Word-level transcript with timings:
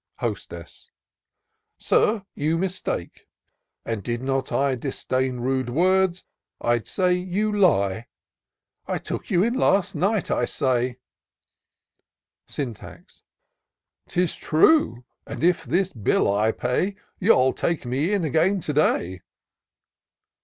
Hostess." 0.15 0.89
Sir, 1.77 2.25
you 2.33 2.57
mistake; 2.57 3.27
and 3.85 4.01
did 4.01 4.23
not 4.23 4.51
I 4.51 4.73
Disdain 4.73 5.41
rude 5.41 5.69
words, 5.69 6.23
I'd 6.59 6.87
say— 6.87 7.15
^you 7.23 7.55
lie. 7.55 8.07
I 8.87 8.97
took 8.97 9.29
you 9.29 9.43
in 9.43 9.53
last 9.53 9.93
night, 9.93 10.31
I 10.31 10.45
say,"— 10.45 10.97
Syntax." 12.57 13.21
'Tis 14.07 14.35
true;— 14.37 15.03
and 15.27 15.43
if 15.43 15.65
this 15.65 15.93
bill 15.93 16.33
I 16.35 16.51
pay, 16.51 16.95
You'll 17.19 17.53
taJce 17.53 17.85
me 17.85 18.11
in 18.11 18.23
again 18.25 18.59
to 18.61 18.73
day." 18.73 19.21